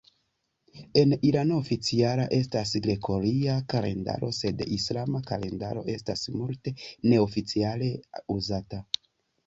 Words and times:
En 1.01 1.11
Irano 1.31 1.57
oficiala 1.63 2.25
estas 2.37 2.71
gregoria 2.87 3.59
kalendaro 3.75 4.33
sed 4.41 4.65
islama 4.79 5.23
kalendaro 5.31 5.87
estas 5.97 6.27
multe 6.43 6.77
neoficiale 7.13 7.97
uzata. 8.41 8.87